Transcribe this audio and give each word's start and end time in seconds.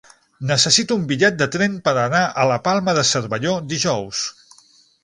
Necessito 0.51 0.97
un 0.99 1.03
bitllet 1.11 1.37
de 1.43 1.47
tren 1.57 1.75
per 1.89 1.95
anar 2.05 2.23
a 2.45 2.49
la 2.53 2.59
Palma 2.69 2.99
de 3.01 3.07
Cervelló 3.13 3.55
dijous. 3.77 4.27